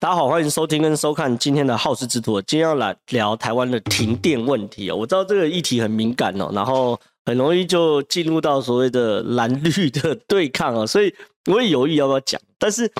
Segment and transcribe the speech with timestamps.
[0.00, 2.40] 大家好，欢迎收听跟收看今天的好事之徒。
[2.40, 4.96] 今天要来聊台湾的停电问题哦。
[4.96, 11.14] 我知道这个议题很敏感哦，然后很容易就进入到所谓的蓝绿的对抗哦，所以
[11.52, 12.40] 我也犹豫要不要讲。
[12.58, 12.90] 但是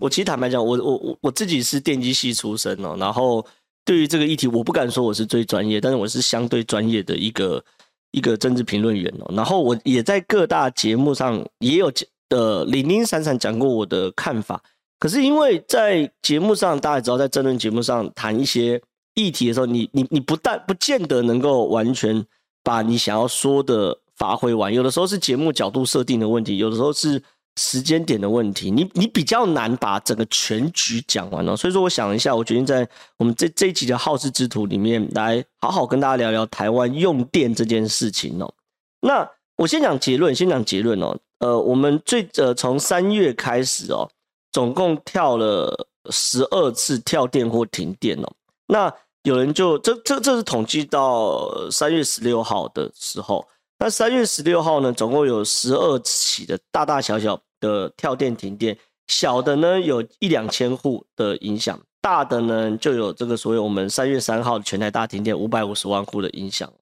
[0.00, 3.42] 我其实坦白讲，我我我我自己是电机系出身哦， 然后
[3.86, 7.64] 对于这个议题，我不敢说我是最专业，但是我是相对专业的一个
[8.10, 9.32] 一个政治评论员哦。
[9.34, 11.90] 然后我也在各大节目上也有
[12.28, 14.62] 呃零零散散讲过我的看法。
[15.00, 18.80] 可是因为在节目上，大家也知道，在争论节目上谈一些
[19.14, 22.22] 议题的时候，你你你不但不见得能够完全
[22.62, 27.20] 把你想要说的发挥完，有的时候是节目角度设定的问题，有的时候是
[27.56, 31.56] 时间点的问题，你你比较难把整个全局讲完了。
[31.56, 38.52] 所以说，我想一下，我决定在我们这这一集的好事之徒里面来好好跟大家聊聊台湾用电这件事情哦。
[39.00, 39.26] 那
[39.56, 41.16] 我先讲结论，先讲结论哦。
[41.38, 44.06] 呃，我们最呃从三月开始哦。
[44.52, 48.32] 总共跳了十二次跳电或停电哦，
[48.66, 48.92] 那
[49.22, 53.46] 有人就这这这是统计到三月十六号的时候，
[53.78, 58.76] 那三月十六号呢，总共有十二起的大大小小的跳电停电，
[59.08, 66.72] 小的呢有一两千户的影响，大的呢就有这个所谓我们三月三号全台大停电五百五十万户的影响。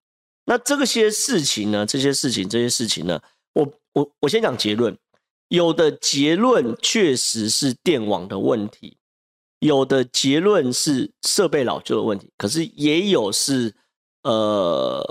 [0.45, 3.21] 那这些事情呢，这些事情这些事情呢，
[3.53, 4.97] 我我我先讲结论。
[5.49, 8.99] 有的结论确实是电网的问题，
[9.61, 13.75] 有的结论是设备老旧的问题，可是也有是
[14.23, 15.03] 呃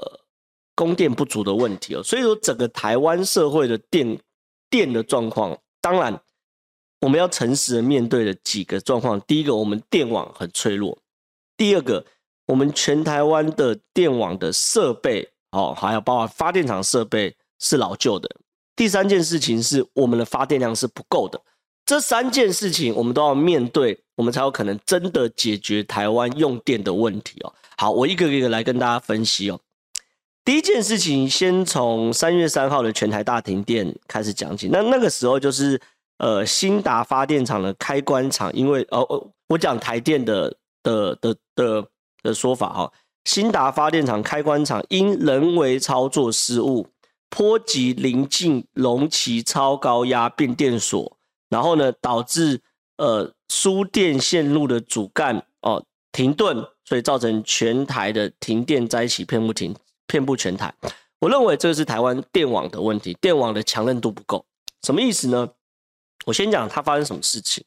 [0.75, 2.03] 供电不足的问题哦。
[2.03, 4.19] 所以说，整个台湾社会的电
[4.69, 6.21] 电的状况，当然
[7.01, 10.95] 我们要诚实的面对的几个状况：第一个，我们电网很脆弱；
[11.57, 12.05] 第二个，
[12.45, 18.29] 我们全台湾的电网的设备哦，还有包括发电厂设备是老旧的。
[18.77, 21.41] 第三件事情是我们的发电量是不够的，
[21.83, 27.51] 这三件事情我们都要面对，我们才有可能真的解决台湾用电的问题哦。
[27.75, 29.59] 好，我一个一个来跟大家分析哦。
[30.45, 34.69] 第一件事情，先从三月三号的全台大停电开始讲起。
[34.71, 35.81] 那那个时候就是
[36.19, 41.85] 呃兴达发电厂的开关厂，因为哦哦，我讲台电的的的的
[42.21, 42.93] 的说法哈，
[43.25, 46.87] 兴达发电厂开关厂因人为操作失误。
[47.29, 51.17] 波及邻近龙崎超高压变电所，
[51.49, 52.61] 然后呢，导致
[52.97, 60.73] 呃输电线路的主干哦停顿，所以造成全台的停电灾起，遍布停遍布全台。
[61.19, 64.45] 我认为这个是台湾电网的问题，电网的强韧度不够。
[64.83, 65.49] 什么意思呢？
[66.25, 67.63] 我先讲它发生什么事情。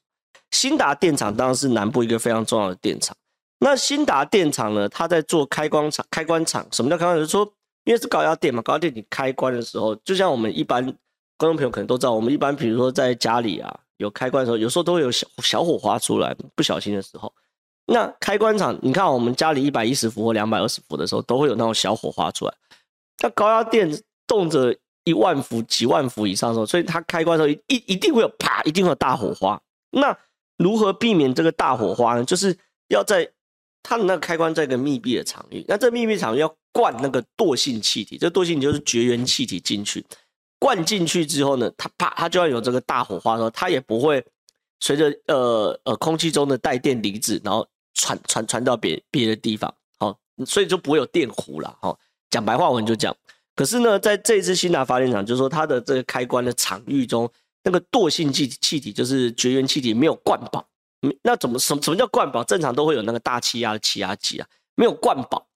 [0.50, 3.16] 兴达电厂当然是南部一个非常重要的电厂。
[3.58, 7.18] 那兴达电厂呢，它在做开关厂，开关厂什么叫开关厂？
[7.18, 7.52] 就是说
[7.84, 10.84] 因为是高压电嘛，高压电你开关的时候，就像我们一般
[11.36, 17.32] 观众朋友可能都知道，我们一般比如说在家里啊有开关的时候，有时候都会有小小火花出来，不小心的时候，
[17.86, 22.54] 那开关厂你看我们家里一百一十伏或两百二十伏的时候，都会有那种小火花出来。
[23.22, 23.90] 那高压电
[24.26, 29.60] 动辄一万伏、几万伏以上的时候，所以它开关的时候一一定会有啪，一定会有大火花。
[29.90, 30.16] 那
[30.56, 32.24] 如何避免这个大火花呢？
[32.24, 32.56] 就是
[32.88, 33.28] 要在
[33.82, 36.54] 它的那个开关在一个密闭的场域，那这密闭场域要。
[36.72, 40.06] 灌那个惰性气体，这惰性就是绝缘气体进去，
[40.60, 44.24] 灌进去之后呢，它啪，它就要有这个大火花的时候，它也不会
[44.78, 51.98] 随着呃呃空气中的带电离子，然后传传传到别别的地方，好，所以就不会有电弧了，好，
[52.30, 53.12] 讲白话文就讲。
[53.56, 57.28] 可是呢，在这次新达发电厂，就是说它的这个开关的场域中，
[57.64, 60.64] 那个惰性气气体就是绝缘气体没有灌饱，
[61.22, 62.44] 那怎么什么什么叫灌饱？
[62.44, 65.46] 正常都会有那个大气压的气压计啊，没有灌饱。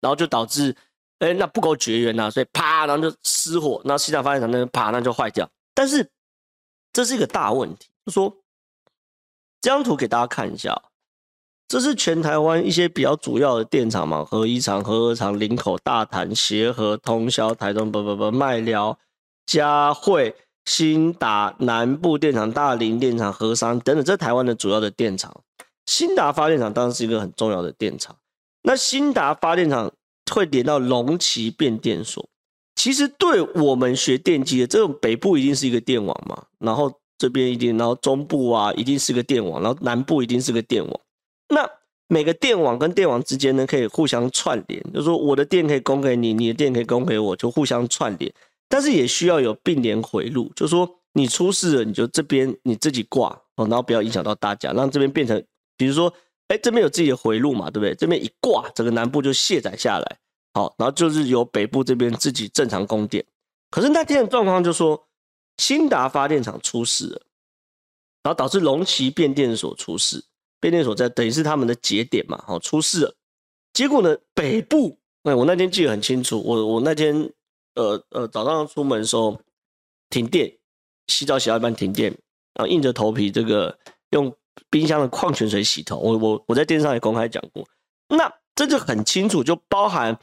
[0.00, 0.72] 然后就导致，
[1.18, 5.50] 哎，那不够绝缘呐，所以啪，然后就失火，那兴达发电厂那啪，那就坏掉。
[5.74, 6.08] 但是
[6.92, 8.32] 这是一个大问题，就说
[9.60, 10.80] 这张图给大家看一下，
[11.66, 18.96] 这是全台湾一些比较主要的电厂嘛，核一厂、核二厂、林口、大潭、协和、通霄、台中、不不不、麦寮、
[19.46, 20.32] 嘉惠、
[20.68, 25.34] 兴达、南部电厂、大林电厂、和商等等，这台湾的主要的电厂。
[25.86, 28.14] 兴达发电厂当然是一个很重要的电厂。
[28.62, 29.90] 那兴达发电厂
[30.30, 32.28] 会连到龙崎变电所，
[32.76, 41.00] 其实对我们学电机的，这种北部一定是一个电网嘛，然后这边一定，然后中部啊一定是个电网，然后南部一定是个电网。
[41.48, 41.66] 那
[42.08, 48.30] 每个电网跟电网之间呢，可以互相串联，就是说我的电可以供给你，你的电可以供给我，就互相串联。
[48.68, 55.42] 但是也需要有并联回路，就是说你出事了，你就这边你自己挂哦，然后不要影响到大家，让这边变成，
[55.76, 56.12] 比如说。
[56.48, 57.94] 哎，这边有自己的回路嘛，对不对？
[57.94, 60.18] 这边一挂，整个南部就卸载下来，
[60.54, 63.22] 好，然后就是由北部这边自己正常供电。
[63.70, 65.06] 可是那天的状况就说，
[65.58, 67.20] 兴达发电厂出事了，
[68.22, 70.24] 然后导致龙崎变电所出事，
[70.58, 73.14] 变电所在等于是他们的节点嘛，好出事了。
[73.74, 77.30] 结果呢，北部，哎，我那天记得很清楚，我我那天
[77.78, 79.40] 呃呃早上出门的时候
[80.10, 80.52] 停电，
[81.06, 82.10] 洗澡洗到一半停电，
[82.54, 83.78] 然后硬着头皮这个
[84.10, 84.34] 用
[84.68, 87.64] 冰箱的矿泉水洗头，我我我在电视上也公开讲过，
[88.08, 90.18] 那这就很清楚，就包含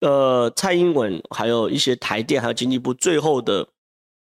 [0.00, 3.66] 呃蔡英文还有一些台电还有经济部最后的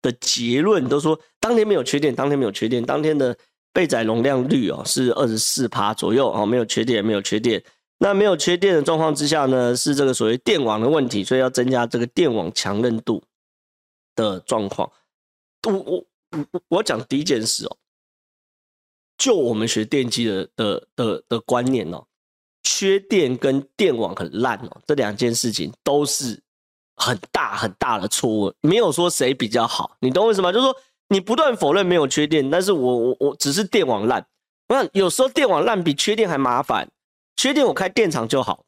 [0.00, 3.36] 的结论都说，当天没有缺电，当天没有缺电，当天的
[3.72, 7.62] 备载容量率哦是二十四趴左右哦，没有缺电，没有缺电。
[7.98, 13.22] 那没有缺电的状况之下呢，是这个所谓电网的问题，所以要增加这个电网强韧度
[14.14, 14.90] 的状况。
[15.66, 16.04] 我我
[16.52, 17.76] 我我讲第一件事哦，
[19.16, 22.04] 就我们学电机的的的的观念哦，
[22.62, 26.38] 缺电跟电网很烂哦，这两件事情都是
[26.96, 30.52] 很大很大的错误，没有说谁比较好，你懂我意思吗？
[30.52, 30.76] 就是说
[31.08, 34.26] 你不断否认没有缺电，但是我我我只是电网烂，
[34.69, 36.87] 那有时候电网烂比缺电还麻烦。
[37.36, 38.64] 缺电我开电厂就好，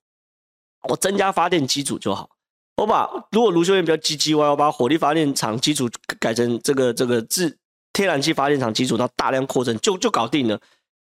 [0.88, 2.28] 我增加发电机组就好。
[2.76, 5.88] 我把如果卢秀燕比较唧唧歪，我把火力发电厂机组
[6.20, 7.58] 改成这个这个自
[7.92, 10.60] 天然气发电厂机组，到大量扩增就就搞定了。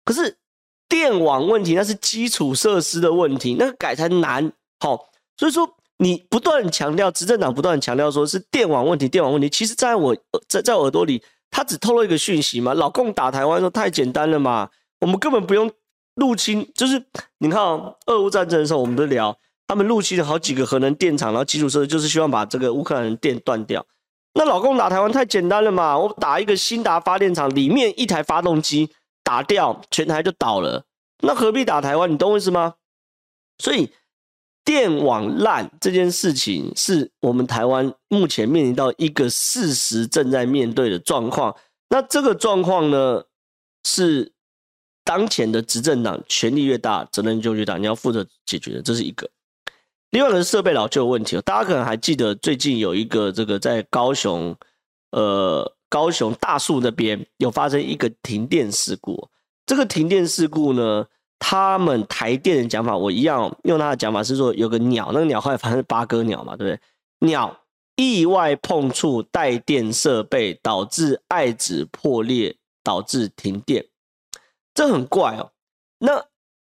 [0.05, 0.37] 可是
[0.87, 4.51] 电网问题那是基础设施的问题，那个改才难。
[4.79, 5.67] 好，所以说
[5.97, 9.49] 你不断强调，执政党不断强调说是电网问题，电网问题。
[9.49, 10.15] 其实在我
[10.47, 14.69] 在在我耳朵里，他只透露一个讯息嘛，老共打台湾说太简单了嘛，
[14.99, 15.71] 我们根本不用。
[16.15, 17.03] 入侵就是
[17.39, 23.83] 你看哦，俄乌战争的时候，我们都聊他们入侵了好几个核能电厂，然后基础设施就是希望把这个乌克兰的电断掉。
[24.35, 25.97] 那老共打台湾太简单了嘛？
[25.97, 28.91] 我打一个新达发电厂，里面一台发动机
[29.23, 30.83] 打掉，全台就倒了。
[31.23, 32.11] 那何必打台湾？
[32.11, 32.75] 你懂我意思吗？
[33.57, 33.91] 所以
[34.63, 41.55] 电网烂这件事情是我们台湾目前面临到一个事实正在面对的状况。
[41.89, 43.23] 那这个状况呢
[43.83, 44.32] 是。
[45.03, 49.29] 当前的执政党权力越大，责任就越大，你要负责解决的，这是一个。
[50.11, 54.55] 另外一个是设备老旧的问题哦，大家可能还记得最近有一个这个在高雄，
[55.11, 59.27] 呃，高雄大树那边有发生一个停电事故。
[59.65, 61.05] 这个停电事故呢，
[61.39, 66.79] 他们台电的讲法，我一样用他的讲法是说，有个鸟，那个鸟后来发现是八哥鸟嘛，对不对？
[67.27, 67.59] 鸟
[67.95, 73.83] 意外碰触带电设备，导致爱子破裂，导致停电。
[74.73, 75.51] 这很怪哦，
[75.99, 76.23] 那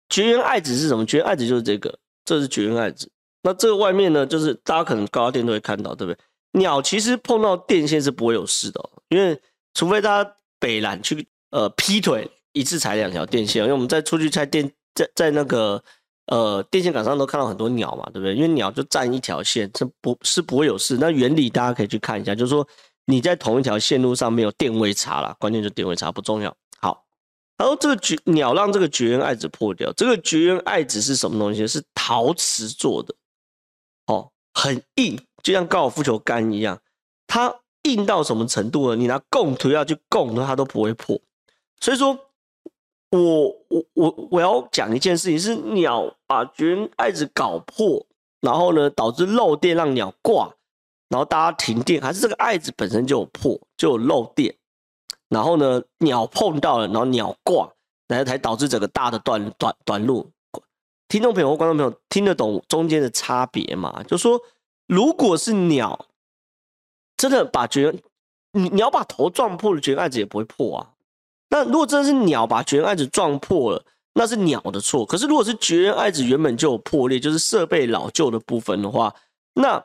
[0.08, 1.04] 绝缘爱子是什么？
[1.04, 3.10] 绝缘爱子就是这个，这是绝缘爱子。
[3.42, 6.18] 那这个外面呢，就是大家可能高压电都会看到，对不对？
[6.52, 9.38] 鸟其实碰到电线是不会有事的，因为
[9.74, 10.24] 除非它
[10.58, 13.62] 北缆去呃劈腿，一次踩两条电线。
[13.62, 15.82] 因为我们在出去拆电，在在那个
[16.26, 18.34] 呃电线杆上都看到很多鸟嘛，对不对？
[18.34, 20.96] 因为鸟就占一条线，这不是不会有事。
[20.98, 22.66] 那原理大家可以去看一下，就是说
[23.04, 26.54] 你在同一条线路上没有电位差啦，关键就电位差不重要。
[27.58, 31.66] 然后这个绝鸟让这个绝缘爱子破掉，这个绝缘爱子是什么东西？
[31.66, 33.12] 是陶瓷做的，
[34.06, 36.80] 哦，很硬，就像高尔夫球杆一样。
[37.26, 37.52] 它
[37.82, 38.96] 硬到什么程度呢？
[38.96, 41.20] 你拿供图要去供它都不会破。
[41.80, 42.16] 所以说，
[43.10, 48.06] 我我我我要讲一件事情，是鸟把绝缘爱子搞破，
[48.40, 50.54] 然后呢导致漏电让鸟挂，
[51.08, 54.54] 然后大家停电，还是这个爱子本身就有破，就有漏电。
[55.28, 57.70] 然后呢，鸟碰到了，然后鸟挂，
[58.06, 60.30] 然后才导致整个大的短短短路。
[61.08, 64.02] 听众朋友或观众朋友听得懂中间的差别吗？
[64.06, 64.40] 就说，
[64.86, 66.06] 如果是鸟，
[67.16, 67.98] 真的把绝缘，
[68.52, 70.90] 你鸟把头撞破了，绝缘爱子也不会破啊。
[71.50, 75.04] 那如果真的是鸟把绝缘爱子撞破了，那是鸟的错。
[75.06, 79.14] 可是如果是绝缘爱子原本就有破裂，就是设备老旧的部分的话，
[79.54, 79.84] 那。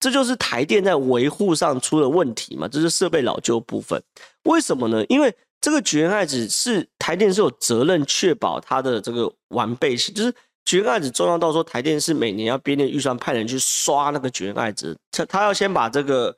[0.00, 2.66] 这就是台电在维护上出了问题嘛？
[2.66, 4.02] 这是设备老旧部分，
[4.44, 5.04] 为什么呢？
[5.10, 16.34] 因为这个绝缘爱子是台电是有责任确保它的这个完备性，就是绝缘爱子重要到说台电是每年要编列预算派人去刷那个绝缘爱子，他他要先把这个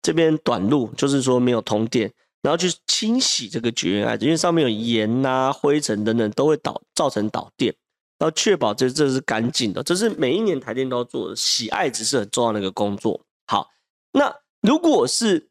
[0.00, 2.08] 这边短路，就是说没有通电，
[2.40, 7.74] 然后去清洗这个绝缘爱子，因为上面有盐啊、灰尘等等都会导造成导电。
[8.22, 13.20] 要确保这这是干净的，这是每一年台电都要做的，洗爱子是很重要的一个工作。
[13.48, 13.68] 好，
[14.12, 15.48] 那如果是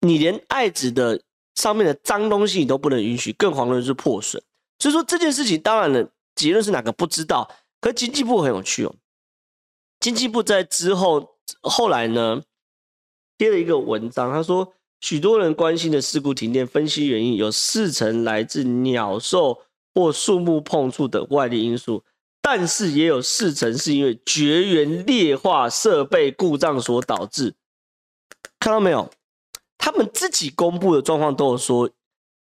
[0.00, 1.20] 你连爱子的
[1.54, 4.42] 上面的脏东西你都不能允许，更遑论是破损。
[4.78, 7.48] 所以说这件事情，当然了，结论是哪个不知道。
[7.80, 8.94] 可经济部很有趣哦，
[10.00, 12.42] 经济部在之后后来呢
[13.36, 19.60] 贴了一个文章，他说许多人关心的事故停电，分析原因有四成来自鸟兽
[19.94, 22.02] 或树木碰触的外力因素。
[22.46, 27.54] 但是也有四成是因为绝缘劣化设备故障所导致，
[28.60, 29.10] 看到没有？
[29.78, 31.88] 他们自己公布的状况都有说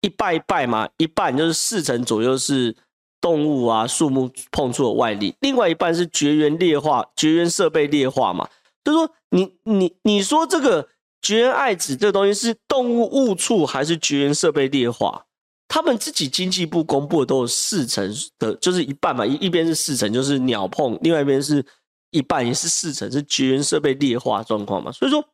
[0.03, 2.77] 一半一半嘛，一半就是四成左右是
[3.23, 8.49] 动物啊、树木碰触的外力，另外一半是绝缘劣化、绝缘设备劣化嘛。
[8.85, 10.89] 就说你你你说这个
[11.23, 15.26] 绝缘爱子这东西是动物误触还是绝缘设备劣化？
[15.69, 21.65] 他们自己经济部公布的都有四成的，就是一半嘛，一一边是四成，就是鸟碰，另外一边是
[22.11, 24.93] 一半也是四成，是绝缘设备劣化状况嘛。
[24.93, 25.25] 所以说，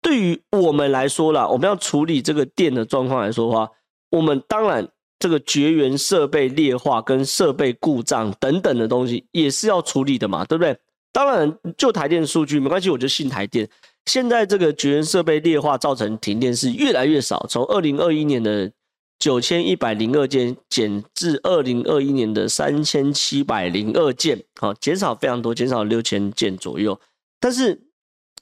[0.00, 3.68] 对于我们来说啦，我们要处理这个电的状况来说的话，
[4.10, 4.88] 我们当然。
[5.22, 10.74] 这个绝缘设备劣化跟设备故障等等的东西也是要处理的嘛，对不对？
[11.12, 13.68] 当然，就台电数据没关系，我就信台电。
[14.06, 18.72] 现在这个绝缘设备劣化造成停电是越来越少，从二零二一年的
[19.20, 26.98] 九千一百零二件减至二零二一年的三千七百零二件，好，减少非常多，减少六千件左右。
[27.38, 27.78] 但是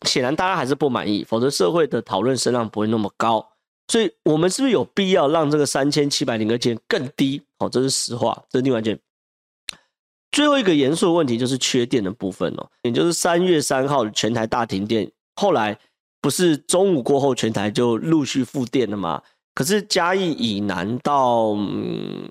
[0.07, 3.47] 显然大家还是不满意，否则社会的讨论声浪不会那么高。
[3.89, 7.43] 所以，我们是不是有必要让这个三千七百零二件更低？
[7.59, 8.99] 哦，这是实话，这是另外一件。
[10.31, 15.77] 最后一个严肃的问题就是缺电的部分哦，也就是三月三号全台大停电，后来
[16.21, 19.23] 不是中午过后全台就陆续复电了吗？
[19.59, 22.31] 可是嘉义以南到嗯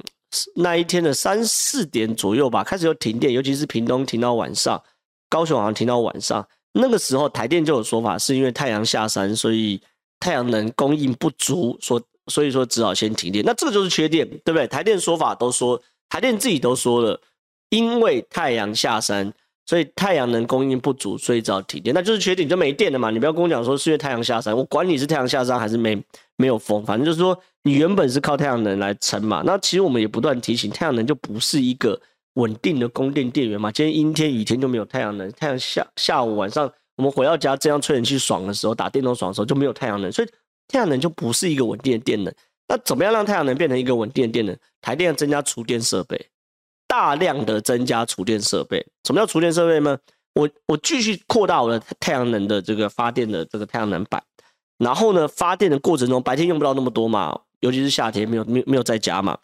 [0.55, 4.81] 那一天的三四点左右吧，开始就停电，尤其是屏东停到晚上，
[5.27, 6.47] 高雄好像停到晚上。
[6.71, 9.81] 那个时候台电就有说法，是因为太阳下山，所以。
[10.19, 14.65] 太阳能供应不足，说所以说只好先停电，那这个就是缺电，对不对？
[14.65, 15.79] 台电说法都说，
[16.09, 17.21] 台电自己都说了，
[17.69, 19.31] 因为太阳下山，
[19.67, 23.11] 所以太阳能供应不足，所以只好停电，那就是缺电就没电了嘛。
[23.11, 26.01] 你不要跟我讲说是因为太阳下山，我管你是太阳下山还是没
[26.37, 29.43] 没有风，反正就是说你原本是靠太阳能来撑嘛。
[29.45, 32.01] 那其实我们也不断提醒，太阳能就不是一个
[32.35, 33.71] 稳定的供电电源嘛。
[33.71, 36.71] 今天阴天雨天就没有太阳能，太阳下下午晚上。
[36.95, 40.27] 我们回到家这样吹冷气爽的时候，打电动爽的时候就没有太阳能，所以
[40.67, 42.33] 太阳能就不是一个稳定的电能。
[42.67, 44.57] 那怎么样让太阳能变成一个稳定的电能？
[44.81, 46.19] 台电要增加储电设备，
[46.87, 48.85] 大量的增加储电设备。
[49.05, 49.97] 什么叫储电设备呢？
[50.33, 54.21] 我我继续扩大我的太阳能的这个发电的这个太阳能板，
[54.77, 59.35] 然后呢，发电的过程中白天用不到那么多嘛，尤其是夏天没有没有没有在家嘛，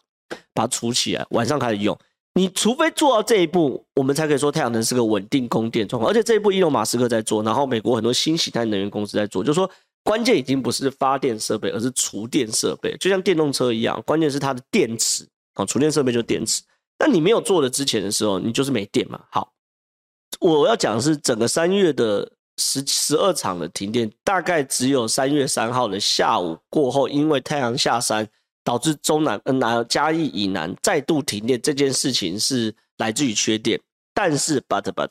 [0.54, 1.98] 把它储起来，晚上开始用。
[2.36, 6.12] 你除非做到这一步，我们才可以说太阳能是个稳定供电状况。
[6.12, 9.70] 而且这一步，伊隆马斯克在做，然后美国很多新形态能源公司在做，就是说
[10.04, 12.96] 关键已经不是发电设备，而是储电设备。
[12.98, 16.62] 就像电动车一样，关键是它的电池啊，储电设备就是电池。
[17.00, 19.22] 那你没有做的之前的时候，你就是没电嘛。
[19.32, 19.54] 好，
[20.40, 28.28] 我要讲的是整个三月的十十二场的停电，大概只有三月三号的下午过后，因为太阳下山。
[28.66, 33.78] 导致中南、呃、南嘉义以南再度停电这件事情是来自于缺电，
[34.14, 35.10] 但是 but but，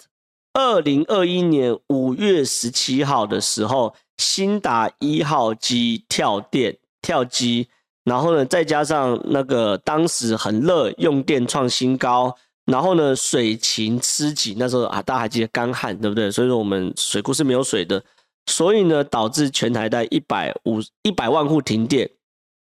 [0.55, 7.69] 二零二一年五月十七号的时候，兴达一号机跳电跳机，
[8.05, 12.35] 然后呢，再加上那个当时很热，用电创新高，
[12.67, 16.31] 然后呢，水情吃紧，那时候啊，大家还记得干旱对不对？
[16.31, 18.03] 所以说我们水库是没有水的，
[18.47, 22.11] 所以呢，导致全台在一百五一百万户停电，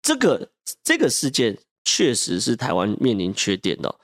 [0.02, 0.50] 这个。
[0.84, 3.96] 这个事件确实是台湾面临缺电的，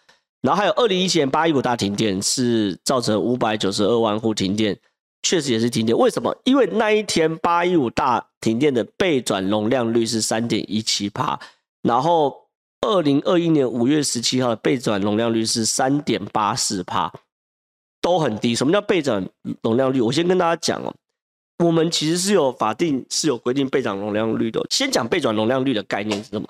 [0.41, 4.79] 然后还有二零一七年八一五大停电是造成五百九十二万户停电，
[5.23, 5.97] 确实也是停电。
[5.97, 6.35] 为什么？
[6.43, 11.39] 因为那一天八一五大停电的备转容量率是三点一七帕，
[11.81, 12.47] 然后
[12.81, 17.11] 二零二一年五月十七号的备转容量率是三点八四帕，
[18.01, 18.53] 都很低。
[18.53, 19.27] 什么叫备转
[19.61, 19.99] 容量率？
[20.01, 20.93] 我先跟大家讲哦。
[21.63, 24.59] 我们其实是有法定是有规定备转容量率的。
[24.69, 26.47] 先讲备转容量率的概念是什么？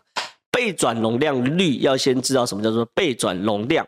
[0.49, 3.85] 备转容量率要先知道什么叫做备转容量。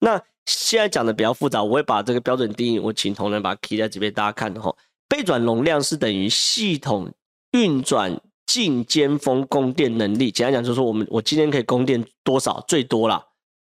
[0.00, 4.74] 那现在讲的比较复杂，我会把这个标准定义，我请同仁把它 key 在这边，大家看哈。
[5.08, 7.12] 备转容量是等于系统
[7.52, 10.30] 运转净尖峰供电能力。
[10.30, 12.64] 简单讲就是说，我们我今天可以供电多少？
[12.68, 13.24] 最多啦，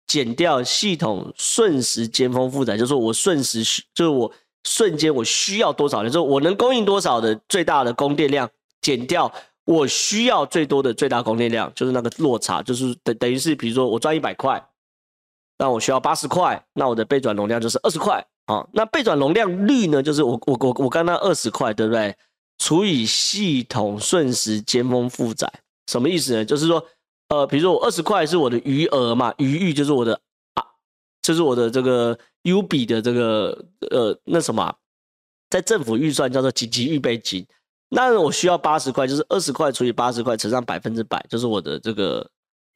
[0.08, 4.34] 减掉系统瞬时尖峰负载，就是说我瞬时就是我。
[4.64, 6.04] 瞬间我需要多少？
[6.04, 8.50] 就是我能供应多少的最大的供电量，
[8.82, 9.32] 减掉
[9.64, 14.62] 我需要最多的最大供电量，就是那个落差，就是等等于是，比如说我赚一百块，
[15.58, 18.66] 那我需要八十块，那我的备转容量就是二十块啊。
[18.74, 22.16] 那备转容量率呢，就是我我我我刚刚二十块，对不对？
[22.60, 25.52] 除以系统瞬时尖峰负载，
[25.88, 26.46] 什么意思呢？
[26.46, 26.84] 就是说，
[27.30, 30.20] 呃，比如说我二十块是我的余额嘛，余裕就是我的
[30.56, 30.64] 啊。
[31.22, 34.74] 就是我的这个 U 比的这个呃那什么、
[35.50, 37.46] 在政府预算叫做紧急预备金，
[37.90, 42.28] 那我需要八十块，就是二十块除以八十块乘上百分之百，就是我的这个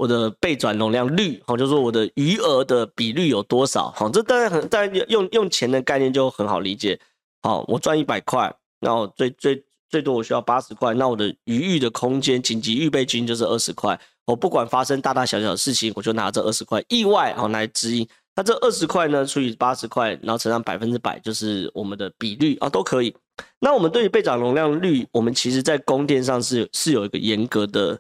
[0.02, 7.00] 我的备转容量率，好，就是说我的余额的比率有多少，好，这当然很当然用用钱的概念就很好理解，
[7.44, 18.08] 好，我赚一百块，然后最最最多我需要八十块，那我的余裕的空间紧急预备金就是二十块，我不管发生大大小小的事情，我就拿这二十块意外哦来指引。
[18.36, 23.16] 那这二十块呢，除以八十块，然后乘上百分之百，就是我们的比率啊，都可以。
[23.60, 28.00] 那我们对于备转容量率，我们其实在供电上是是有一个严格的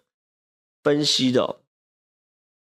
[0.81, 1.57] 分析的。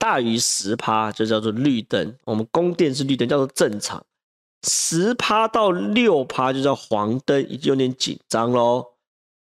[0.07, 4.01] 大于十趴就叫做绿灯，我们供电是绿灯，叫做正常；
[4.63, 8.87] 十趴到六趴就叫黄灯，已经有点紧张喽。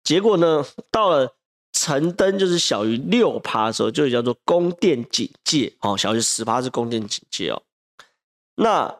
[0.03, 1.35] 结果呢，到了
[1.75, 7.61] 橙灯，就是小于六趴的时候，就叫做供电警戒哦，小于十趴是供电警戒哦。
[8.55, 8.97] 那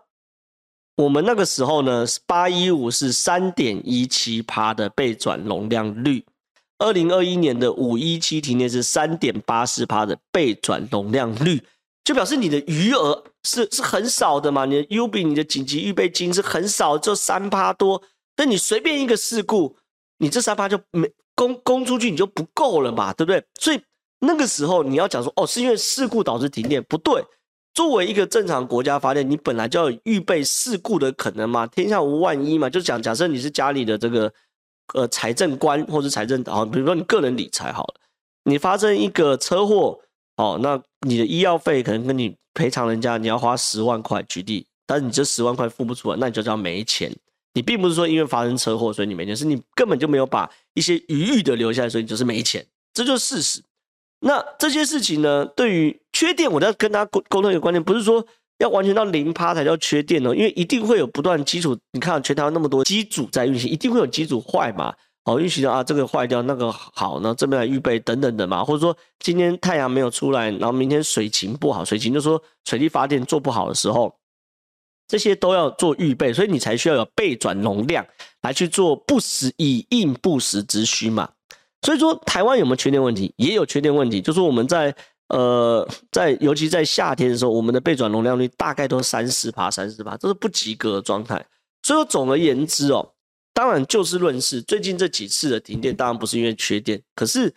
[0.97, 6.27] 我们那个时候呢，八一五是三点一七趴的备转容量率。
[6.79, 11.63] 二零二一年的五一七停电是三点八四趴的备转容量率，
[12.03, 14.65] 就表示你的余额是是很少的嘛？
[14.65, 18.03] 你的 U 比你的紧急预备金是很少，就三趴多。
[18.37, 19.77] 那你随便一个事故，
[20.19, 23.43] 你这三趴就没供供出去，你就不够了嘛，对不对？
[23.61, 23.81] 所以
[24.19, 27.25] 那个时候你要讲说，哦，是因为事故导致停电，不对。
[27.73, 32.69] 作为一个正常国家发电，你本来就要预备事故的可能嘛，天下无万一嘛。
[32.69, 34.33] 就讲假设你是家里的这个。
[34.93, 37.95] 呃，财政官或者财政啊，比如说你个人理财好了，
[38.45, 39.99] 你发生一个车祸，
[40.37, 47.11] 哦，那你的医药费可能跟你赔偿人家，你要花十万块举例，但是你这十万块付不出来，那你就叫没钱。
[47.55, 53.63] 你并不是说因为发生车祸所以你没钱，是你根本就没有把一些余裕的留下来，所以你就是没钱，这就是事实。
[54.21, 58.27] 那这些事情呢，对于缺电，我要跟大家沟沟通一个观念，不是说。
[58.59, 61.77] 要完全到零趴才叫缺电哦，因为一定会有不断基础。
[61.93, 64.95] 你看全台湾那么多机组在运行，一定会有机组坏嘛？
[65.25, 68.63] 哦，运行啊，这个坏掉，那个好，呢这边来预备等等的嘛。
[68.63, 74.15] 或者说今天太阳没有出来，然后明天水情不好，水情就说水力发电做不好的时候，
[75.09, 78.07] 这些都要做预备，所以你才需要有备转容量
[78.43, 81.29] 来去做不时以应不时之需嘛。
[81.83, 83.35] 所以说台湾有没有缺电问题？
[83.37, 84.95] 也有缺电问题，就是我们在。
[85.29, 91.45] 呃，在尤其在夏天的时候，我们的备转容量率大概都三四趴、三四趴，这是不及格的状态。
[91.83, 93.13] 所以说，总而言之哦，
[93.53, 94.61] 当然就事论事。
[94.63, 97.53] 最近这几次的停电，当然不是因为缺电，可是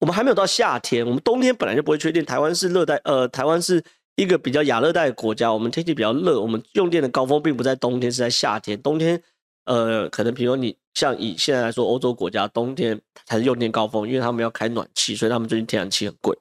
[0.00, 2.24] 我们还没有到夏天，我们冬天本来就不会缺电。
[2.24, 3.82] 台湾是热带，呃，台湾是
[4.16, 8.80] 一个比较亚热带的国家，我们天气比较热，我们用电的高峰并不在冬天，是在夏天。
[8.80, 9.22] 冬天，
[9.66, 16.36] 呃，可能比如你像以现在来说，欧洲国家冬天才是用电高峰，因为他们要开暖气，所以他们最近天然气很贵。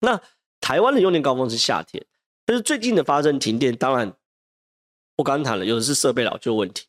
[0.00, 0.20] 那
[0.60, 2.04] 台湾的用电高峰是夏天，
[2.44, 4.12] 但是最近的发生停电，当然
[5.16, 6.86] 我刚谈了，有的是设备老旧问题，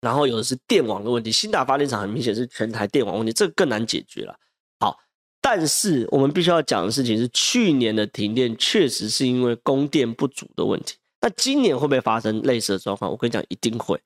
[0.00, 1.30] 然后有的是电网的问题。
[1.30, 4.38] 新达发电厂很明显是全台电网问题，这个更难解决了。
[4.80, 4.98] 好，
[5.40, 10.96] 但是我们必须要讲的事情是，去年的停电确实是因为供电不足的问题。
[11.20, 13.10] 那今年会不会发生类似的状况？
[13.10, 14.00] 我跟你讲，一定会，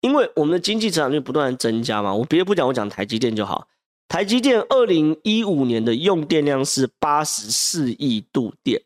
[0.00, 2.14] 因为我们的经济成长率不断增加嘛。
[2.14, 3.68] 我别的不讲，我讲台积电就好。
[4.08, 8.82] 台积电二零一五年的用电量是八十四亿度电，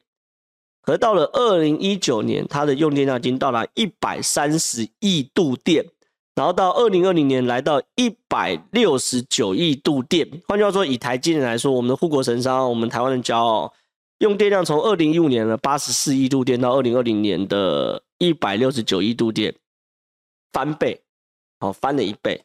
[0.82, 5.87] 而到了二零一九年，它的用电量已经到达一百三十亿度电，
[6.35, 10.28] 然后到二零二零年来到一百六十九亿度电。
[10.48, 13.72] 换句话说，以台积电来说，我们的护国神山，我们台湾的骄傲，
[14.18, 19.54] 用电量从二零一五年的八十四亿度电到二零二零年的一百六十九亿度电，
[20.52, 21.00] 翻倍，
[21.61, 22.42] 好，翻了一倍。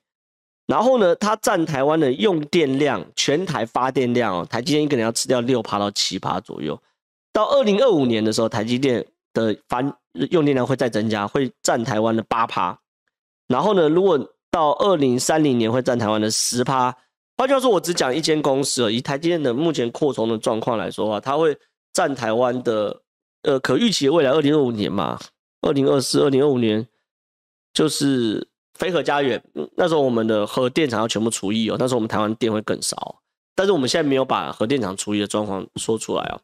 [0.67, 6.77] 然后呢，它占台湾的用电量，全台发电量哦，台积电一个人要吃掉六趴到七趴左右。
[7.31, 9.81] 到二零二五年的时候，台积电的发
[10.29, 12.77] 用电量会再增加，会占台湾的八趴。
[13.47, 14.19] 然后呢，如果
[14.51, 16.93] 到二零三零年会占台湾的十趴。
[17.37, 18.97] 换句话说，我只讲一间公司而已。
[18.97, 21.57] 以台积电的目前扩充的状况来说的话，它会
[21.93, 23.01] 占台湾的
[23.43, 25.17] 呃可预期的未来二零二五年嘛，
[25.61, 26.85] 二零二四、二零二五年
[27.71, 28.45] 就是。
[28.77, 29.41] 飞核家园，
[29.75, 33.21] 那时候我们的核电厂要全部除役哦，那时候我们台湾电会更少。
[33.55, 36.39] 但是我们现在没有把核电厂除役的状况说出来哦。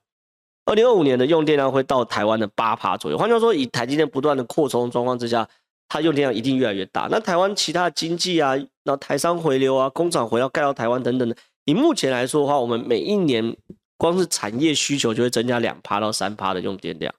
[0.65, 3.17] 二零二五年的用电量会到台湾的八趴左右。
[3.17, 5.47] 换句话说，以台积电不断的扩充状况之下，
[5.89, 7.07] 它用电量一定越来越大。
[7.11, 13.55] 那台湾其他的经济啊，那台商回流啊，工厂回要盖到台湾等等的，以目前来说的话，我们每一年
[13.97, 17.13] 光是产业需求就会增加两趴到三趴的用电量。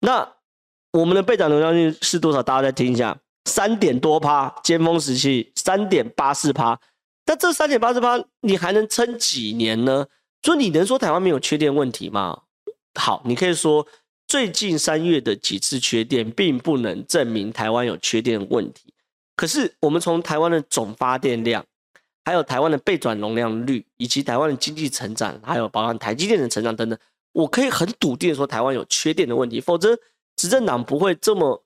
[0.00, 0.32] 那
[0.92, 2.42] 我们的备转容量率是多少？
[2.42, 3.18] 大家再听一下。
[3.46, 6.78] 三点多趴，尖峰时期三点八四趴，
[7.24, 10.04] 那这三点八四趴，你还能撑几年呢？
[10.42, 12.42] 所以你能说台湾没有缺电问题吗？
[12.96, 13.86] 好，你可以说
[14.26, 18.92] 最近三月的几次缺电，并不能证明台湾有缺电问题。
[19.36, 21.64] 可是我们从台湾的总发电量，
[22.24, 26.98] 还有台湾的备转容量率，以及台湾的经济成长，还有包含台积电的成长等等，
[27.32, 29.60] 我可以很笃定的说，台湾有缺电的问题。
[29.60, 29.96] 否则，
[30.34, 31.62] 执政党不会这么。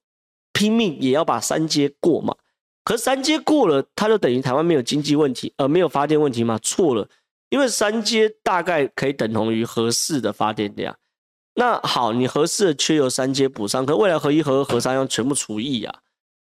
[0.60, 2.36] 拼命也要把三阶过嘛？
[2.84, 6.58] 可是三阶过了，它就等于台湾没有经济问题，而没有发电问题吗？
[6.62, 7.08] 错了，
[7.48, 10.94] 因为三阶大概可以等同于合适的发电量。
[11.54, 15.94] 那好，你合适的缺油三阶补上，可未来核一、核二、核三要全部除以啊。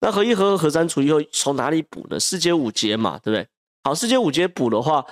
[0.02, 2.20] 那核一、核二、核三除以后，从哪里补呢？
[2.20, 3.48] 四阶、五阶嘛，对不对？
[3.84, 5.02] 好，四阶、五阶补的话，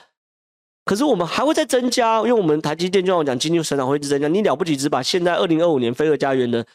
[0.84, 4.28] 可是我们还会再增加，因为我们台积电就像我讲，经济成长会一直增加。
[4.28, 6.66] 你了不起，只把现在二零二五年非核家园的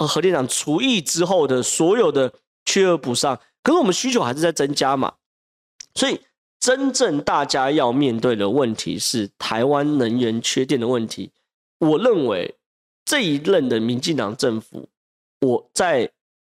[0.00, 2.32] 呃核电厂除役之后的所有的
[2.64, 5.14] 缺额补上，可是我们需求还是在增加嘛。
[5.94, 6.20] 所以，
[6.58, 11.30] 真正大家要面对的问题是台湾能源缺电的问题。
[11.78, 12.54] 我认为
[13.04, 14.88] 这一任的民进党政府，
[15.40, 16.10] 我在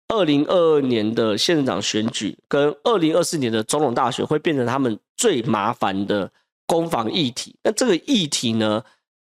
[0.10, 6.30] 二零二二年的县长选举跟二零二四年的总统大选会变成他们最麻烦的
[6.67, 7.56] 攻防议题。
[7.63, 8.84] 那这个议题呢，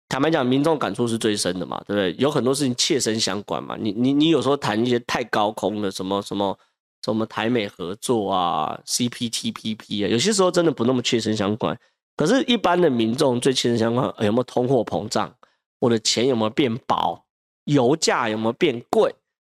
[0.09, 2.15] 坦白讲，民众感触是最深的嘛，对不对？
[2.19, 3.77] 有很多事情切身相关嘛。
[3.79, 6.57] 你你你有时候谈一些太高空的什么什么
[7.05, 11.77] 什么台美合作啊，CPTPP 啊，有些时候真的不那么切身相关。
[12.17, 15.35] 可是，一般的民众最切身相关，有没有通货膨胀？
[15.81, 17.25] 我的钱有没有变薄？
[17.65, 19.15] 油价有没有变贵？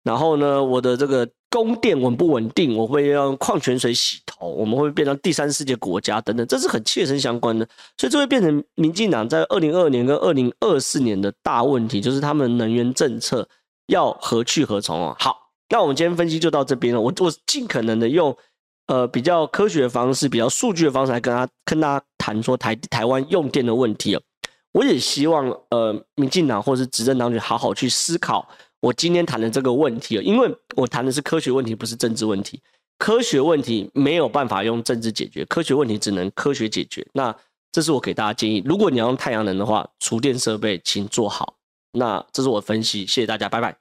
[0.05, 2.77] 然后呢，我的这个供电稳不稳定？
[2.77, 4.49] 我会用矿泉水洗头？
[4.49, 7.67] 我们会，变成第三世界国家等等，这是很切身相关的。
[7.97, 13.49] 所以这会变成民进党在二零二二年跟二零二四年的大问题，就是他们能源政策
[13.87, 15.17] 要何去何从啊？
[15.19, 15.37] 好，
[15.71, 17.01] 那我们今天分析就到这边了。
[17.01, 18.37] 我我尽可能的用
[18.89, 24.21] 呃比较科学的方式、比较数据的方式来跟他跟大家谈说台台湾用电的问题啊。
[24.73, 28.47] 我也希望，呃，民进党或是执政党局好好去思考
[28.81, 32.61] 我今天谈的这个问题，因为我谈的是科学问题，不是政治问题。
[32.99, 37.07] 科学问题没有办法用政治解决，科学问题只能科学解决。
[37.13, 37.35] 那
[37.73, 41.57] 这是我给大家建议，如果你要用太阳能的话，厨电设备请做好。
[41.93, 43.77] 那这是我分析，谢谢大家，拜拜。